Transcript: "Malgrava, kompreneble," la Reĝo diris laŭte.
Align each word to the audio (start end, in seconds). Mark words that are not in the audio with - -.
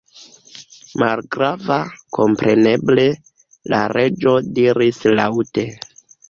"Malgrava, 1.01 1.77
kompreneble," 2.17 3.05
la 3.75 3.83
Reĝo 3.99 4.35
diris 4.57 5.05
laŭte. 5.21 5.69